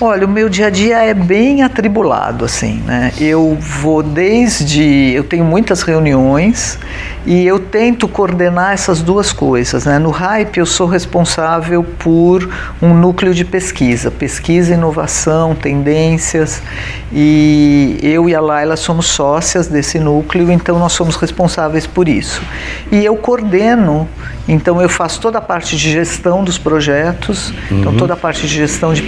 Olha, 0.00 0.26
o 0.26 0.28
meu 0.28 0.48
dia 0.48 0.68
a 0.68 0.70
dia 0.70 1.02
é 1.02 1.12
bem 1.12 1.64
atribulado, 1.64 2.44
assim, 2.44 2.80
né? 2.86 3.12
Eu 3.18 3.58
vou 3.60 4.00
desde. 4.00 5.12
Eu 5.12 5.24
tenho 5.24 5.44
muitas 5.44 5.82
reuniões 5.82 6.78
e 7.26 7.44
eu 7.44 7.58
tento 7.58 8.06
coordenar 8.06 8.72
essas 8.72 9.02
duas 9.02 9.32
coisas, 9.32 9.84
né? 9.84 9.98
No 9.98 10.10
Hype, 10.10 10.58
eu 10.58 10.66
sou 10.66 10.86
responsável 10.86 11.82
por 11.82 12.48
um 12.80 12.94
núcleo 12.94 13.34
de 13.34 13.44
pesquisa, 13.44 14.08
pesquisa, 14.08 14.72
inovação, 14.72 15.56
tendências, 15.56 16.62
e 17.12 17.98
eu 18.00 18.28
e 18.28 18.36
a 18.36 18.40
Laila 18.40 18.76
somos 18.76 19.06
sócias 19.06 19.66
desse 19.66 19.98
núcleo, 19.98 20.52
então 20.52 20.78
nós 20.78 20.92
somos 20.92 21.16
responsáveis 21.16 21.88
por 21.88 22.08
isso. 22.08 22.40
E 22.92 23.04
eu 23.04 23.16
coordeno 23.16 24.08
então 24.48 24.80
eu 24.80 24.88
faço 24.88 25.20
toda 25.20 25.36
a 25.38 25.42
parte 25.42 25.76
de 25.76 25.92
gestão 25.92 26.42
dos 26.42 26.56
projetos, 26.56 27.52
então, 27.66 27.76
uhum. 27.76 27.80
então 27.82 27.96
toda 27.96 28.14
a 28.14 28.16
parte 28.16 28.46
de 28.46 28.54
gestão 28.54 28.94
de 28.94 29.02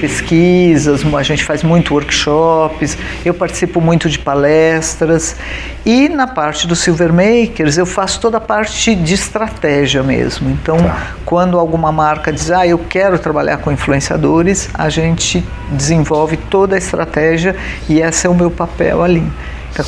pesquisas, 0.81 1.15
a 1.15 1.23
gente 1.23 1.45
faz 1.45 1.63
muito 1.63 1.93
workshops, 1.95 2.97
eu 3.25 3.35
participo 3.35 3.81
muito 3.81 4.09
de 4.09 4.19
palestras 4.19 5.37
e 5.85 6.09
na 6.09 6.27
parte 6.27 6.67
do 6.67 6.75
Silver 6.75 7.13
Makers 7.13 7.77
eu 7.77 7.87
faço 7.87 8.21
toda 8.21 8.39
a 8.39 8.41
parte 8.41 8.95
de 8.95 9.15
estratégia 9.15 10.03
mesmo. 10.03 10.51
Então 10.51 10.79
tá. 10.79 11.09
quando 11.25 11.59
alguma 11.59 11.93
marca 11.93 12.33
diz, 12.33 12.51
ah, 12.51 12.67
eu 12.67 12.79
quero 12.79 13.19
trabalhar 13.19 13.59
com 13.59 13.71
influenciadores, 13.71 14.71
a 14.73 14.89
gente 14.89 15.45
desenvolve 15.71 16.37
toda 16.37 16.75
a 16.75 16.79
estratégia 16.79 17.55
e 17.89 18.01
esse 18.01 18.27
é 18.27 18.31
o 18.31 18.35
meu 18.35 18.51
papel 18.51 19.03
ali. 19.03 19.27
Então, 19.73 19.87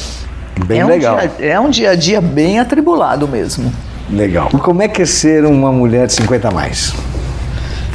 bem 0.67 0.81
é 0.81 0.85
legal. 0.85 1.17
Um 1.17 1.19
dia, 1.19 1.33
é 1.41 1.61
um 1.61 1.71
dia 1.71 1.91
a 1.91 1.95
dia 1.95 2.21
bem 2.21 2.59
atribulado 2.59 3.27
mesmo. 3.27 3.73
Legal. 4.11 4.51
E 4.53 4.59
como 4.59 4.83
é 4.83 4.89
que 4.89 5.03
é 5.03 5.07
ser 5.07 5.47
uma 5.47 5.73
mulher 5.73 6.07
de 6.07 6.13
50 6.15 6.49
a 6.49 6.51
mais? 6.51 6.93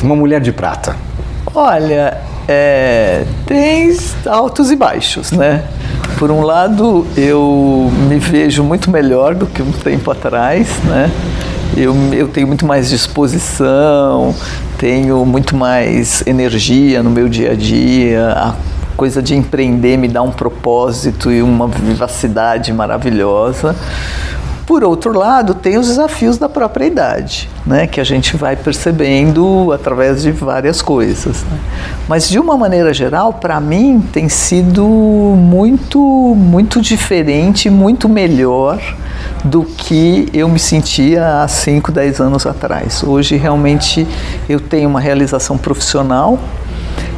Uma 0.02 0.16
mulher 0.16 0.42
de 0.42 0.52
prata? 0.52 0.96
Olha, 1.54 2.18
é, 2.48 3.26
tem 3.46 3.96
altos 4.26 4.72
e 4.72 4.76
baixos, 4.76 5.32
né? 5.32 5.66
Por 6.18 6.32
um 6.32 6.42
lado, 6.42 7.06
eu 7.16 7.92
me 8.08 8.18
vejo 8.18 8.64
muito 8.64 8.90
melhor 8.90 9.36
do 9.36 9.46
que 9.46 9.62
um 9.62 9.72
tempo 9.72 10.10
atrás, 10.10 10.68
né? 10.86 11.12
Eu, 11.76 11.94
eu 12.14 12.28
tenho 12.28 12.48
muito 12.48 12.66
mais 12.66 12.90
disposição, 12.90 14.34
tenho 14.78 15.26
muito 15.26 15.56
mais 15.56 16.26
energia 16.26 17.04
no 17.04 17.10
meu 17.10 17.28
dia 17.28 17.52
a 17.52 17.56
dia, 17.56 18.56
coisa 18.96 19.22
de 19.22 19.36
empreender 19.36 19.96
me 19.96 20.08
dá 20.08 20.24
um 20.24 20.32
propósito 20.32 21.32
e 21.32 21.44
uma 21.44 21.68
vivacidade 21.68 22.74
maravilhosa. 22.74 23.76
Por 24.68 24.84
outro 24.84 25.18
lado, 25.18 25.54
tem 25.54 25.78
os 25.78 25.88
desafios 25.88 26.38
da 26.38 26.50
própria 26.50 26.86
idade, 26.86 27.50
né, 27.66 27.88
que 27.88 28.02
a 28.02 28.04
gente 28.04 28.36
vai 28.36 28.54
percebendo 28.54 29.72
através 29.72 30.22
de 30.22 30.30
várias 30.30 30.82
coisas. 30.82 31.42
Né? 31.44 31.58
Mas 32.06 32.28
de 32.28 32.38
uma 32.38 32.58
maneira 32.58 32.94
geral, 32.94 33.32
para 33.32 33.62
mim 33.62 34.04
tem 34.12 34.28
sido 34.28 34.84
muito, 34.86 35.98
muito 36.36 36.82
diferente, 36.82 37.70
muito 37.70 38.10
melhor 38.10 38.78
do 39.42 39.64
que 39.64 40.28
eu 40.34 40.50
me 40.50 40.60
sentia 40.60 41.44
há 41.44 41.48
5, 41.48 41.90
10 41.90 42.20
anos 42.20 42.46
atrás. 42.46 43.02
Hoje 43.04 43.38
realmente 43.38 44.06
eu 44.50 44.60
tenho 44.60 44.90
uma 44.90 45.00
realização 45.00 45.58
profissional 45.58 46.38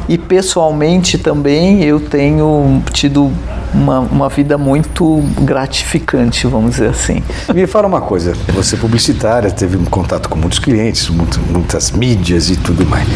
e 0.08 0.18
pessoalmente 0.18 1.18
também 1.18 1.84
eu 1.84 2.00
tenho 2.00 2.82
tido 2.92 3.30
uma, 3.72 4.00
uma 4.00 4.28
vida 4.28 4.58
muito 4.58 5.22
gratificante, 5.40 6.46
vamos 6.46 6.72
dizer 6.72 6.88
assim. 6.88 7.22
Me 7.54 7.66
fala 7.66 7.86
uma 7.86 8.00
coisa, 8.00 8.34
você 8.52 8.74
é 8.74 8.78
publicitária, 8.78 9.50
teve 9.50 9.76
um 9.76 9.84
contato 9.84 10.28
com 10.28 10.38
muitos 10.38 10.58
clientes, 10.58 11.08
muito, 11.08 11.40
muitas 11.50 11.90
mídias 11.90 12.50
e 12.50 12.56
tudo 12.56 12.84
mais. 12.86 13.06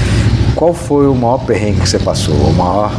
Qual 0.54 0.72
foi 0.72 1.08
o 1.08 1.14
maior 1.14 1.38
perrengue 1.38 1.80
que 1.80 1.88
você 1.88 1.98
passou, 1.98 2.34
a 2.48 2.52
maior 2.52 2.92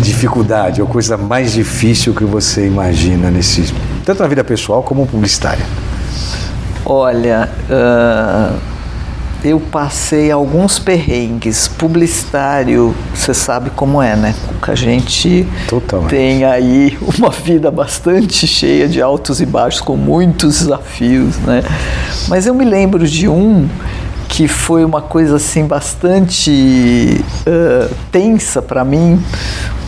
dificuldade, 0.00 0.80
ou 0.80 0.86
coisa 0.86 1.16
mais 1.16 1.52
difícil 1.52 2.14
que 2.14 2.24
você 2.24 2.66
imagina 2.66 3.30
nesse, 3.30 3.74
tanto 4.04 4.22
na 4.22 4.28
vida 4.28 4.44
pessoal 4.44 4.82
como 4.82 5.06
publicitária? 5.06 5.64
Olha, 6.84 7.48
uh 7.68 8.71
eu 9.44 9.58
passei 9.58 10.30
alguns 10.30 10.78
perrengues. 10.78 11.66
Publicitário, 11.66 12.94
você 13.14 13.34
sabe 13.34 13.70
como 13.70 14.00
é, 14.00 14.14
né? 14.14 14.34
A 14.62 14.74
gente 14.74 15.46
Totalmente. 15.68 16.10
tem 16.10 16.44
aí 16.44 16.96
uma 17.18 17.30
vida 17.30 17.70
bastante 17.70 18.46
cheia 18.46 18.88
de 18.88 19.02
altos 19.02 19.40
e 19.40 19.46
baixos, 19.46 19.80
com 19.80 19.96
muitos 19.96 20.60
desafios, 20.60 21.36
né? 21.38 21.62
Mas 22.28 22.46
eu 22.46 22.54
me 22.54 22.64
lembro 22.64 23.06
de 23.06 23.28
um 23.28 23.68
que 24.28 24.48
foi 24.48 24.82
uma 24.82 25.02
coisa 25.02 25.36
assim 25.36 25.66
bastante 25.66 27.22
uh, 27.46 27.94
tensa 28.10 28.62
para 28.62 28.82
mim, 28.82 29.22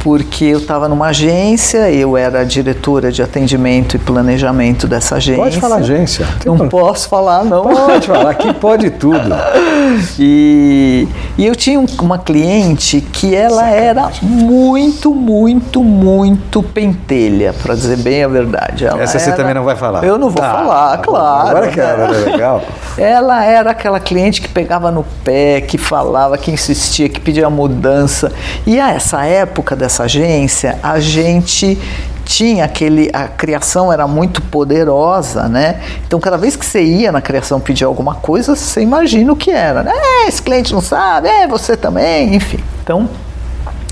porque 0.04 0.44
eu 0.44 0.58
estava 0.58 0.87
numa 0.87 1.06
agência, 1.06 1.90
eu 1.90 2.14
era 2.14 2.44
diretora 2.44 3.11
de 3.11 3.23
atendimento 3.23 3.96
e 3.96 3.99
planejamento 3.99 4.87
dessa 4.87 5.16
agência. 5.16 5.42
Pode 5.42 5.58
falar 5.58 5.76
agência. 5.76 6.28
Não 6.44 6.58
tem 6.58 6.68
posso 6.68 7.08
falar, 7.08 7.42
não. 7.42 7.62
Pode 7.62 8.06
falar, 8.06 8.30
aqui 8.30 8.52
pode 8.52 8.90
tudo. 8.90 9.18
E, 10.18 11.06
e 11.37 11.46
eu 11.46 11.54
tinha 11.54 11.78
uma 12.00 12.18
cliente 12.18 13.00
que 13.00 13.34
ela 13.34 13.68
era 13.68 14.11
muito, 14.23 15.14
muito, 15.14 15.84
muito 15.84 16.62
pentelha, 16.62 17.52
para 17.62 17.75
dizer 17.75 17.99
bem 17.99 18.25
a 18.25 18.28
verdade. 18.28 18.87
Ela 18.87 19.00
Essa 19.00 19.18
era... 19.18 19.25
você 19.25 19.32
também 19.32 19.54
não 19.54 19.62
vai 19.62 19.76
falar. 19.76 20.02
Eu 20.02 20.18
não 20.18 20.30
vou 20.30 20.42
ah, 20.42 20.50
falar, 20.50 20.99
claro. 20.99 21.49
Agora 21.49 21.68
que 21.68 21.78
era 21.78 22.08
legal. 22.08 22.62
Ela 22.96 23.44
era 23.44 23.70
aquela 23.70 24.00
cliente 24.00 24.40
que 24.40 24.49
pegava 24.49 24.90
no 24.90 25.04
pé, 25.23 25.61
que 25.61 25.78
falava, 25.78 26.37
que 26.38 26.50
insistia, 26.50 27.08
que 27.08 27.20
pedia 27.20 27.49
mudança. 27.49 28.32
E 28.66 28.80
a 28.80 28.90
essa 28.90 29.25
época 29.25 29.76
dessa 29.76 29.94
essa 29.95 30.05
agência, 30.05 30.79
a 30.83 30.99
gente 30.99 31.79
tinha 32.25 32.65
aquele 32.65 33.11
a 33.13 33.29
criação 33.29 33.93
era 33.93 34.09
muito 34.09 34.43
poderosa, 34.43 35.47
né? 35.49 35.81
Então 36.07 36.19
cada 36.19 36.37
vez 36.37 36.57
que 36.57 36.67
você 36.67 36.83
ia 36.83 37.13
na 37.13 37.21
criação 37.21 37.61
pedir 37.61 37.85
alguma 37.85 38.15
coisa, 38.15 38.57
você 38.57 38.81
imagina 38.81 39.33
o 39.33 39.37
que 39.37 39.51
era, 39.51 39.83
né? 39.83 39.93
É, 39.95 40.29
esse 40.29 40.43
cliente 40.43 40.73
não 40.73 40.81
sabe, 40.81 41.29
é 41.29 41.47
você 41.47 41.77
também, 41.77 42.35
enfim. 42.35 42.59
Então 42.83 43.09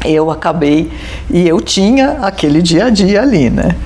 eu 0.04 0.30
acabei 0.30 0.90
e 1.30 1.46
eu 1.46 1.60
tinha 1.60 2.18
aquele 2.22 2.60
dia 2.60 2.86
a 2.86 2.90
dia 2.90 3.22
ali, 3.22 3.48
né? 3.48 3.76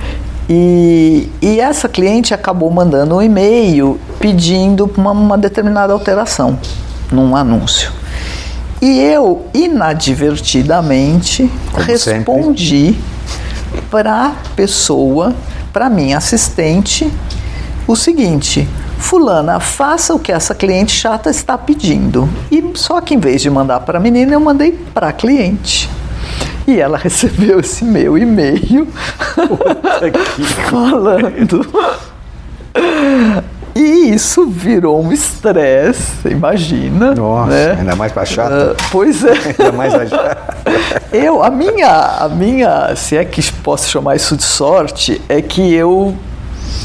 E, 0.49 1.29
e 1.41 1.59
essa 1.59 1.89
cliente 1.89 2.33
acabou 2.33 2.71
mandando 2.71 3.17
um 3.17 3.21
e-mail 3.21 3.99
pedindo 4.17 4.89
uma, 4.97 5.11
uma 5.11 5.37
determinada 5.37 5.93
alteração 5.93 6.57
num 7.11 7.35
anúncio. 7.35 7.96
E 8.81 8.99
eu, 8.99 9.47
inadvertidamente, 9.53 11.51
Como 11.71 11.85
respondi 11.85 12.95
para 13.89 14.27
a 14.27 14.31
pessoa, 14.55 15.33
para 15.73 15.89
minha 15.89 16.17
assistente, 16.17 17.11
o 17.87 17.95
seguinte: 17.95 18.67
Fulana, 18.99 19.59
faça 19.59 20.13
o 20.13 20.19
que 20.19 20.31
essa 20.31 20.53
cliente 20.53 20.91
chata 20.91 21.29
está 21.29 21.57
pedindo. 21.57 22.29
E 22.51 22.63
só 22.75 23.01
que 23.01 23.15
em 23.15 23.19
vez 23.19 23.41
de 23.41 23.49
mandar 23.49 23.79
para 23.79 23.97
a 23.97 24.01
menina, 24.01 24.33
eu 24.33 24.39
mandei 24.39 24.71
para 24.71 25.09
a 25.09 25.13
cliente. 25.13 25.89
E 26.67 26.79
ela 26.79 26.97
recebeu 27.01 27.59
esse 27.59 27.83
meu 27.83 28.17
e-mail 28.17 28.87
falando 30.69 31.65
e 33.77 34.13
isso 34.13 34.47
virou 34.47 35.03
um 35.03 35.11
estresse, 35.11 36.27
imagina. 36.27 37.13
Nossa, 37.13 37.51
né? 37.51 37.75
ainda 37.79 37.95
mais 37.95 38.11
para 38.11 38.25
chata. 38.25 38.71
Uh, 38.71 38.75
pois 38.91 39.23
é. 39.23 39.33
ainda 39.59 39.71
mais 39.71 39.93
a 39.93 40.05
chata. 40.07 40.57
Eu, 41.13 41.43
a 41.43 41.49
minha, 41.49 41.87
a 42.19 42.27
minha, 42.27 42.95
se 42.95 43.15
é 43.15 43.23
que 43.23 43.41
posso 43.61 43.89
chamar 43.89 44.15
isso 44.15 44.35
de 44.35 44.43
sorte, 44.43 45.21
é 45.29 45.41
que 45.41 45.73
eu 45.73 46.15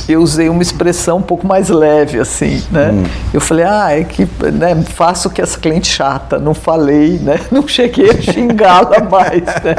eu 0.08 0.20
usei 0.20 0.48
uma 0.48 0.62
expressão 0.62 1.18
um 1.18 1.22
pouco 1.22 1.46
mais 1.46 1.68
leve, 1.68 2.18
assim, 2.18 2.62
né? 2.70 2.90
Hum. 2.92 3.04
Eu 3.32 3.40
falei, 3.40 3.64
ah, 3.64 3.88
é 3.90 4.04
que 4.04 4.28
né, 4.52 4.82
faço 4.86 5.30
que 5.30 5.40
essa 5.40 5.58
cliente 5.58 5.88
chata, 5.88 6.38
não 6.38 6.54
falei, 6.54 7.18
né? 7.18 7.40
Não 7.50 7.66
cheguei 7.68 8.10
a 8.10 8.20
xingá-la 8.20 9.00
mais, 9.00 9.42
né? 9.42 9.74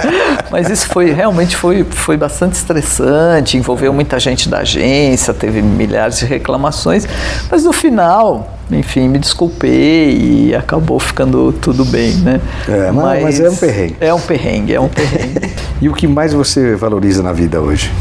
Mas 0.51 0.69
isso 0.69 0.87
foi, 0.87 1.11
realmente 1.11 1.55
foi, 1.55 1.83
foi 1.83 2.15
bastante 2.15 2.53
estressante, 2.53 3.57
envolveu 3.57 3.91
muita 3.91 4.19
gente 4.19 4.47
da 4.47 4.59
agência, 4.59 5.33
teve 5.33 5.61
milhares 5.61 6.19
de 6.19 6.25
reclamações, 6.25 7.07
mas 7.49 7.63
no 7.63 7.73
final, 7.73 8.57
enfim, 8.71 9.07
me 9.07 9.19
desculpei 9.19 10.49
e 10.49 10.55
acabou 10.55 10.99
ficando 10.99 11.51
tudo 11.53 11.83
bem, 11.85 12.13
né? 12.15 12.39
É, 12.67 12.91
mas, 12.91 13.23
mas 13.23 13.39
é 13.39 13.49
um 13.49 13.55
perrengue. 13.55 13.95
É 13.99 14.13
um 14.13 14.21
perrengue, 14.21 14.73
é 14.73 14.79
um 14.79 14.89
perrengue. 14.89 15.53
e 15.81 15.89
o 15.89 15.93
que 15.93 16.07
mais 16.07 16.33
você 16.33 16.75
valoriza 16.75 17.21
na 17.23 17.33
vida 17.33 17.59
hoje? 17.61 17.91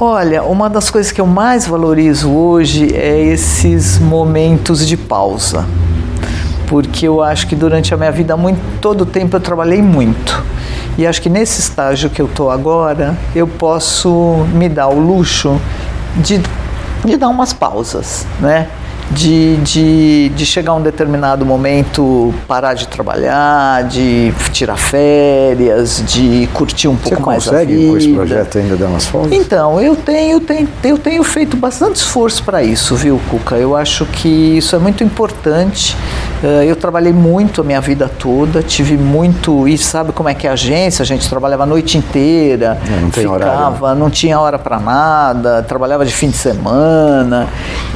Olha, 0.00 0.44
uma 0.44 0.70
das 0.70 0.90
coisas 0.90 1.10
que 1.10 1.20
eu 1.20 1.26
mais 1.26 1.66
valorizo 1.66 2.30
hoje 2.30 2.94
é 2.94 3.20
esses 3.20 3.98
momentos 3.98 4.86
de 4.86 4.96
pausa. 4.96 5.66
Porque 6.68 7.08
eu 7.08 7.20
acho 7.20 7.48
que 7.48 7.56
durante 7.56 7.92
a 7.92 7.96
minha 7.96 8.12
vida, 8.12 8.36
muito, 8.36 8.60
todo 8.80 9.00
o 9.00 9.06
tempo 9.06 9.34
eu 9.34 9.40
trabalhei 9.40 9.82
muito. 9.82 10.40
E 10.96 11.04
acho 11.04 11.20
que 11.20 11.28
nesse 11.28 11.58
estágio 11.58 12.08
que 12.10 12.22
eu 12.22 12.26
estou 12.26 12.48
agora, 12.48 13.18
eu 13.34 13.48
posso 13.48 14.46
me 14.54 14.68
dar 14.68 14.86
o 14.86 15.00
luxo 15.00 15.60
de, 16.18 16.40
de 17.04 17.16
dar 17.16 17.28
umas 17.28 17.52
pausas, 17.52 18.24
né? 18.38 18.68
De, 19.10 19.56
de, 19.56 20.28
de 20.30 20.46
chegar 20.46 20.72
a 20.72 20.74
um 20.74 20.82
determinado 20.82 21.44
momento, 21.44 22.34
parar 22.46 22.74
de 22.74 22.86
trabalhar, 22.88 23.84
de 23.84 24.32
tirar 24.52 24.76
férias, 24.76 26.02
de 26.06 26.48
curtir 26.52 26.88
um 26.88 26.96
pouco 26.96 27.22
mais 27.22 27.48
a 27.48 27.58
vida. 27.60 27.64
Você 27.64 27.76
consegue 27.76 27.88
com 27.88 27.96
esse 27.96 28.12
projeto 28.12 28.58
ainda 28.58 28.76
dar 28.76 28.86
umas 28.86 29.06
folgas? 29.06 29.32
Então, 29.32 29.80
eu 29.80 29.96
tenho, 29.96 30.40
tenho, 30.40 30.68
eu 30.84 30.98
tenho 30.98 31.24
feito 31.24 31.56
bastante 31.56 31.96
esforço 31.96 32.42
para 32.42 32.62
isso, 32.62 32.94
viu, 32.94 33.20
Cuca? 33.30 33.56
Eu 33.56 33.76
acho 33.76 34.04
que 34.06 34.28
isso 34.28 34.76
é 34.76 34.78
muito 34.78 35.02
importante. 35.02 35.96
Eh, 36.42 36.66
eu 36.66 36.76
trabalhei 36.76 37.12
muito 37.12 37.60
a 37.60 37.64
minha 37.64 37.80
vida 37.80 38.08
toda, 38.08 38.62
tive 38.62 38.96
muito. 38.96 39.66
E 39.66 39.76
sabe 39.76 40.12
como 40.12 40.28
é 40.28 40.34
que 40.34 40.46
é 40.46 40.50
a 40.50 40.52
agência? 40.52 41.02
A 41.02 41.06
gente 41.06 41.28
trabalhava 41.28 41.64
a 41.64 41.66
noite 41.66 41.98
inteira, 41.98 42.78
é, 42.86 43.00
não, 43.00 43.10
ficava, 43.10 43.34
horário, 43.34 43.86
né? 43.86 43.94
não 43.94 44.10
tinha 44.10 44.38
hora 44.38 44.58
para 44.58 44.78
nada, 44.78 45.62
trabalhava 45.62 46.04
de 46.04 46.12
fim 46.12 46.30
de 46.30 46.36
semana. 46.36 47.48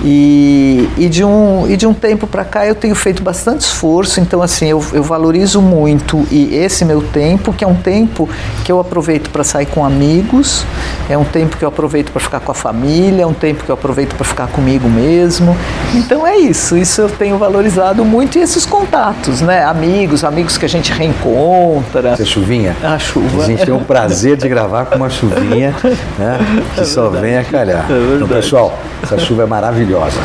E, 0.04 0.88
e 0.96 1.08
de 1.08 1.24
um, 1.24 1.68
e 1.68 1.76
de 1.76 1.86
um 1.86 1.94
tempo 1.94 2.26
para 2.26 2.44
cá 2.44 2.66
eu 2.66 2.74
tenho 2.74 2.94
feito 2.94 3.22
bastante 3.22 3.60
esforço, 3.60 4.18
então 4.18 4.42
assim, 4.42 4.66
eu, 4.66 4.84
eu 4.92 5.02
valorizo 5.02 5.60
muito 5.60 6.26
e 6.30 6.54
esse 6.56 6.84
meu 6.84 7.00
tempo, 7.00 7.52
que 7.52 7.62
é 7.62 7.66
um 7.66 7.74
tempo 7.74 8.28
que 8.64 8.72
eu 8.72 8.80
aproveito 8.80 9.30
para 9.30 9.44
sair 9.44 9.66
com 9.66 9.84
amigos, 9.84 10.64
é 11.08 11.16
um 11.16 11.24
tempo 11.24 11.56
que 11.56 11.64
eu 11.64 11.68
aproveito 11.68 12.10
para 12.10 12.20
ficar 12.20 12.40
com 12.40 12.50
a 12.50 12.54
família, 12.54 13.22
é 13.22 13.26
um 13.26 13.32
tempo 13.32 13.62
que 13.64 13.70
eu 13.70 13.74
aproveito 13.74 14.14
para 14.16 14.24
ficar 14.24 14.48
comigo 14.48 14.88
mesmo. 14.88 15.56
Então 15.94 16.26
é 16.26 16.36
isso, 16.36 16.76
isso 16.76 17.02
eu 17.02 17.08
tenho 17.08 17.38
valorizado 17.38 18.04
muito 18.04 18.31
esses 18.38 18.64
contatos, 18.66 19.40
né? 19.40 19.64
Amigos, 19.64 20.24
amigos 20.24 20.56
que 20.56 20.64
a 20.64 20.68
gente 20.68 20.92
reencontra. 20.92 22.16
Você 22.16 22.24
chuvinha? 22.24 22.76
A 22.82 22.98
chuva. 22.98 23.42
A 23.42 23.46
gente 23.46 23.64
tem 23.64 23.74
o 23.74 23.80
prazer 23.80 24.36
de 24.36 24.48
gravar 24.48 24.86
com 24.86 24.96
uma 24.96 25.10
chuvinha, 25.10 25.74
né? 26.18 26.38
Que 26.74 26.80
é 26.80 26.84
só 26.84 27.08
vem 27.08 27.36
a 27.36 27.44
calhar. 27.44 27.86
É 27.90 28.16
então, 28.16 28.28
pessoal, 28.28 28.78
essa 29.02 29.18
chuva 29.18 29.42
é 29.42 29.46
maravilhosa. 29.46 30.18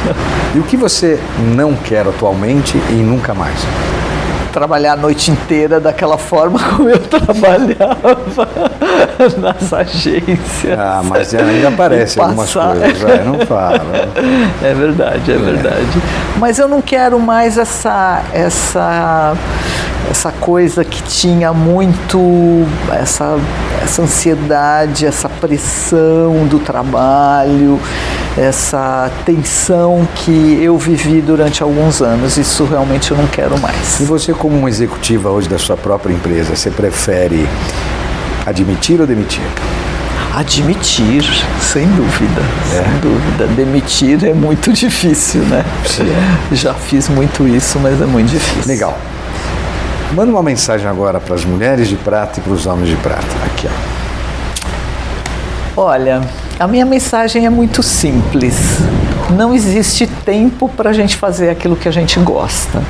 E 0.55 0.59
o 0.59 0.63
que 0.63 0.77
você 0.77 1.19
não 1.55 1.75
quer 1.75 2.07
atualmente 2.07 2.77
e 2.89 2.93
nunca 2.93 3.33
mais? 3.33 3.59
Trabalhar 4.57 4.93
a 4.93 4.95
noite 4.95 5.29
inteira 5.29 5.79
daquela 5.79 6.17
forma 6.17 6.57
como 6.75 6.89
eu 6.89 6.97
trabalhava 6.97 8.49
nas 9.37 9.71
agências. 9.71 10.79
Ah, 10.79 11.01
mas 11.03 11.33
ainda 11.35 11.67
aparece 11.67 12.17
algumas 12.19 12.51
coisas, 12.51 13.03
é, 13.03 13.23
não 13.23 13.45
fala. 13.45 14.09
É 14.63 14.73
verdade, 14.73 15.31
é, 15.31 15.35
é, 15.35 15.37
verdade. 15.37 16.01
Mas 16.37 16.57
eu 16.57 16.67
não 16.67 16.81
quero 16.81 17.19
mais 17.19 17.55
essa, 17.57 18.23
essa, 18.33 19.35
essa 20.09 20.31
coisa 20.31 20.83
que 20.83 21.03
tinha 21.03 21.53
muito 21.53 22.65
essa, 22.99 23.37
essa 23.83 24.01
ansiedade, 24.01 25.05
essa 25.05 25.29
pressão 25.29 26.47
do 26.49 26.57
trabalho, 26.57 27.79
essa 28.37 29.11
tensão 29.25 30.07
que 30.15 30.59
eu 30.61 30.77
vivi 30.77 31.21
durante 31.21 31.63
alguns 31.63 32.01
anos. 32.01 32.37
Isso 32.37 32.63
realmente 32.65 33.11
eu 33.11 33.17
não 33.17 33.27
quero 33.27 33.59
mais. 33.59 33.99
E 33.99 34.03
você, 34.03 34.33
como 34.33 34.55
uma 34.55 34.69
executiva 34.69 35.29
hoje 35.29 35.49
da 35.49 35.57
sua 35.57 35.75
própria 35.75 36.13
empresa, 36.13 36.55
você 36.55 36.69
prefere 36.69 37.47
admitir 38.45 39.01
ou 39.01 39.07
demitir? 39.07 39.43
Admitir, 40.35 41.23
sem 41.59 41.87
dúvida, 41.87 42.41
é. 42.71 42.83
sem 42.83 42.99
dúvida. 42.99 43.47
Demitir 43.55 44.23
é 44.23 44.33
muito 44.33 44.71
difícil, 44.71 45.41
né? 45.41 45.65
Sim. 45.85 46.05
Já 46.51 46.75
fiz 46.75 47.09
muito 47.09 47.47
isso, 47.47 47.79
mas 47.79 47.99
é 47.99 48.05
muito 48.05 48.29
difícil. 48.29 48.67
Legal. 48.67 48.95
Manda 50.13 50.31
uma 50.31 50.43
mensagem 50.43 50.87
agora 50.87 51.19
para 51.19 51.33
as 51.33 51.43
mulheres 51.43 51.87
de 51.87 51.95
prata 51.95 52.39
e 52.39 52.43
para 52.43 52.53
os 52.53 52.65
homens 52.67 52.89
de 52.89 52.95
prata. 52.97 53.25
Aqui, 53.45 53.67
ó. 53.67 53.97
Olha, 55.81 56.21
a 56.59 56.67
minha 56.67 56.85
mensagem 56.85 57.45
é 57.45 57.49
muito 57.49 57.83
simples. 57.83 58.55
Não 59.35 59.53
existe 59.53 60.07
tempo 60.07 60.69
para 60.69 60.89
a 60.89 60.93
gente 60.93 61.15
fazer 61.15 61.49
aquilo 61.49 61.75
que 61.75 61.87
a 61.87 61.91
gente 61.91 62.19
gosta 62.19 62.81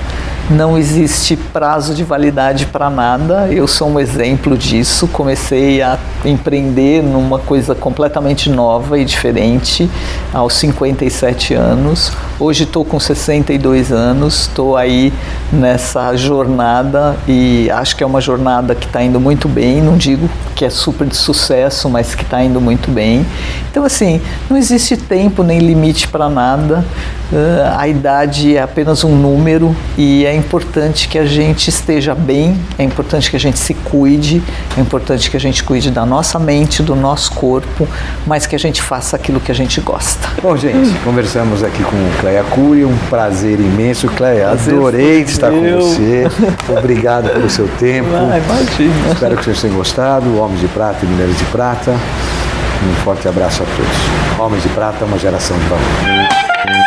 não 0.50 0.78
existe 0.78 1.36
prazo 1.36 1.94
de 1.94 2.04
validade 2.04 2.68
para 2.68 2.90
nada. 2.90 3.48
Eu 3.52 3.68
sou 3.68 3.90
um 3.90 4.00
exemplo 4.00 4.58
disso. 4.58 5.08
Comecei 5.08 5.82
a 5.82 6.00
empreender 6.24 7.04
numa 7.04 7.40
coisa 7.40 7.76
completamente 7.76 8.50
nova 8.50 8.98
e 8.98 9.04
diferente 9.04 9.90
aos 10.34 10.54
57 10.54 11.54
anos. 11.54 12.12
Hoje 12.40 12.66
estou 12.66 12.86
com 12.86 13.00
62 13.00 13.92
anos, 13.92 14.42
estou 14.42 14.78
aí 14.78 15.12
nessa 15.52 16.16
jornada 16.16 17.18
e 17.28 17.68
acho 17.72 17.96
que 17.96 18.04
é 18.04 18.06
uma 18.06 18.22
jornada 18.22 18.76
que 18.76 18.86
está 18.86 19.02
indo 19.02 19.20
muito 19.20 19.50
bem. 19.50 19.82
Não 19.82 19.98
digo 19.98 20.30
que 20.56 20.64
é 20.64 20.70
super 20.70 21.08
de 21.08 21.16
sucesso, 21.16 21.90
mas 21.90 22.14
que 22.14 22.22
está 22.22 22.44
indo 22.44 22.62
muito 22.62 22.92
bem. 22.92 23.26
Então, 23.72 23.84
assim, 23.84 24.22
não 24.48 24.56
existe 24.56 24.96
tempo 24.96 25.42
nem 25.42 25.58
limite 25.58 26.08
para 26.08 26.30
nada. 26.30 26.86
A 27.76 27.88
idade 27.88 28.56
é 28.56 28.62
apenas 28.62 29.04
um 29.04 29.16
número 29.16 29.76
e 29.98 30.26
é 30.26 30.34
importante 30.34 31.10
que 31.10 31.18
a 31.18 31.26
gente 31.26 31.70
esteja 31.70 32.16
bem, 32.16 32.58
é 32.78 32.84
importante 32.84 33.30
que 33.30 33.36
a 33.36 33.40
gente 33.40 33.60
se 33.60 33.74
cuide, 33.74 34.42
é 34.78 34.80
importante 34.80 35.30
que 35.30 35.36
a 35.36 35.40
gente 35.40 35.62
cuide 35.64 35.92
da 35.92 36.06
nossa 36.06 36.40
mente, 36.40 36.82
do 36.82 36.96
nosso 36.96 37.34
corpo, 37.34 37.86
mas 38.26 38.46
que 38.46 38.56
a 38.56 38.60
gente 38.60 38.82
faça 38.82 39.18
aquilo 39.18 39.42
que 39.42 39.52
a 39.52 39.56
gente 39.56 39.82
gosta. 39.82 40.30
Bom, 40.42 40.56
gente, 40.56 40.98
conversamos 41.04 41.64
aqui 41.64 41.84
com 41.84 41.98
Cleia 42.28 42.44
Cury, 42.44 42.84
um 42.84 42.98
prazer 43.10 43.58
imenso. 43.58 44.10
Cleia, 44.10 44.50
adorei 44.50 45.22
estar 45.22 45.50
com 45.50 45.62
você. 45.62 46.28
Obrigado 46.78 47.30
pelo 47.30 47.50
seu 47.50 47.70
tempo. 47.80 48.10
Ah, 48.14 48.38
imagina. 48.38 49.14
Espero 49.14 49.38
que 49.38 49.46
vocês 49.46 49.62
tenham 49.62 49.78
gostado. 49.78 50.38
Homens 50.38 50.60
de 50.60 50.68
Prata 50.68 51.06
e 51.06 51.08
Mulheres 51.08 51.38
de 51.38 51.46
Prata. 51.46 51.92
Um 51.92 52.96
forte 53.06 53.30
abraço 53.30 53.64
a 53.64 53.66
todos. 53.66 54.40
Homens 54.46 54.62
de 54.62 54.68
Prata, 54.70 55.06
uma 55.06 55.18
geração 55.18 55.58
de 55.58 55.66
valor. 55.68 56.87